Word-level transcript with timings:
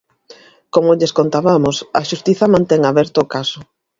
Como 0.73 0.97
lles 0.99 1.15
contabamos, 1.19 1.75
a 1.99 2.01
xustiza 2.09 2.51
mantén 2.53 2.81
aberto 2.83 3.17
o 3.21 3.29
caso. 3.35 3.59